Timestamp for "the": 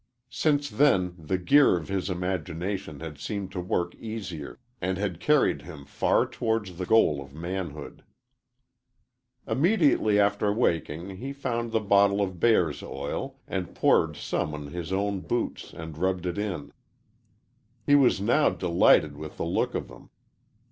1.19-1.37, 6.79-6.87, 11.71-11.79, 19.37-19.45